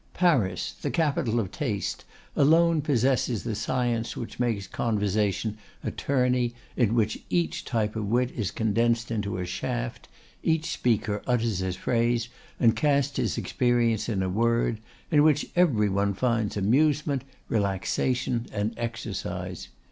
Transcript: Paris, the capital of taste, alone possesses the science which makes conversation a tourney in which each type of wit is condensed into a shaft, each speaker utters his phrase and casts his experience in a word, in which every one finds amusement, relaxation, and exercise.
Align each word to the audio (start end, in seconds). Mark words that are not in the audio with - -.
Paris, 0.15 0.73
the 0.81 0.89
capital 0.89 1.39
of 1.39 1.51
taste, 1.51 2.05
alone 2.35 2.81
possesses 2.81 3.43
the 3.43 3.53
science 3.53 4.17
which 4.17 4.39
makes 4.39 4.65
conversation 4.65 5.59
a 5.83 5.91
tourney 5.91 6.55
in 6.75 6.95
which 6.95 7.23
each 7.29 7.63
type 7.65 7.95
of 7.95 8.07
wit 8.07 8.31
is 8.31 8.49
condensed 8.49 9.11
into 9.11 9.37
a 9.37 9.45
shaft, 9.45 10.07
each 10.41 10.71
speaker 10.71 11.21
utters 11.27 11.59
his 11.59 11.75
phrase 11.75 12.29
and 12.59 12.75
casts 12.75 13.17
his 13.17 13.37
experience 13.37 14.09
in 14.09 14.23
a 14.23 14.27
word, 14.27 14.79
in 15.11 15.21
which 15.21 15.51
every 15.55 15.87
one 15.87 16.15
finds 16.15 16.57
amusement, 16.57 17.23
relaxation, 17.47 18.47
and 18.51 18.73
exercise. 18.77 19.67